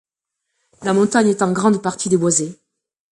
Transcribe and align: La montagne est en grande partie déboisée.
La 0.81 0.93
montagne 0.95 1.27
est 1.27 1.43
en 1.43 1.51
grande 1.51 1.83
partie 1.83 2.09
déboisée. 2.09 2.59